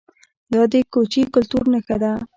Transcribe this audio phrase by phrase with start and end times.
[0.53, 2.11] دا د کوچي کلتور نښه وه